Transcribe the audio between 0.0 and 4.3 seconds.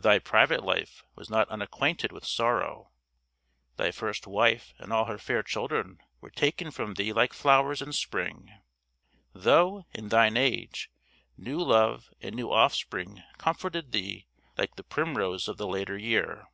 Thy private life was not unacquainted with sorrow; thy first